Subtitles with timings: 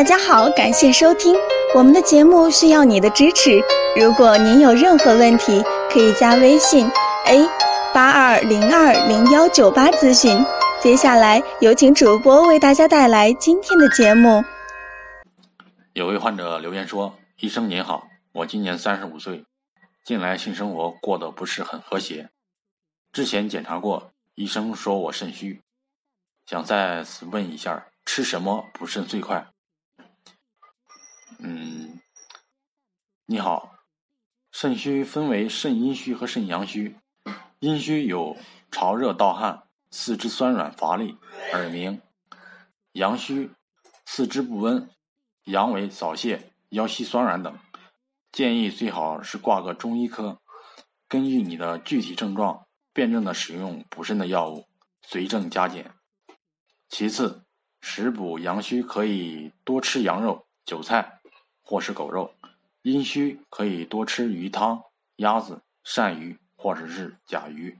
[0.00, 1.36] 大家好，感谢收听
[1.74, 3.60] 我们的节目，需要你的支持。
[4.00, 6.90] 如果您有任何问题，可以加微信
[7.26, 7.46] a
[7.92, 10.42] 八二零二零幺九八咨询。
[10.80, 14.42] 接下来有请主播为大家带来今天的节目。
[15.92, 19.44] 有位患者留言说：“医生您好，我今年三十五岁，
[20.06, 22.30] 近来性生活过得不是很和谐。
[23.12, 25.60] 之前检查过，医生说我肾虚，
[26.46, 29.46] 想再次问一下，吃什么补肾最快？”
[31.42, 32.00] 嗯，
[33.24, 33.78] 你好，
[34.52, 36.96] 肾虚分为肾阴虚和肾阳虚。
[37.60, 38.36] 阴虚有
[38.70, 41.16] 潮热盗汗、四肢酸软乏力、
[41.52, 42.00] 耳鸣；
[42.92, 43.50] 阳虚
[44.04, 44.90] 四肢不温、
[45.44, 47.58] 阳痿早泄、腰膝酸软等。
[48.32, 50.40] 建议最好是挂个中医科，
[51.08, 54.66] 根据你的具体症状辩证的使用补肾的药物，
[55.00, 55.94] 随症加减。
[56.90, 57.44] 其次，
[57.80, 61.19] 食补阳虚可以多吃羊肉、韭菜。
[61.70, 62.34] 或是狗肉，
[62.82, 64.82] 阴虚可以多吃鱼汤、
[65.14, 67.78] 鸭子、鳝鱼或者是甲鱼。